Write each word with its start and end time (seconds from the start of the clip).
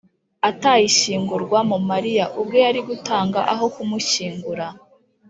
atayishyingurwamo, 0.49 1.75
[mariya] 1.89 2.25
ubwe 2.41 2.57
yari 2.65 2.81
gutanga 2.89 3.39
aho 3.53 3.65
kumushyingura 3.75 4.65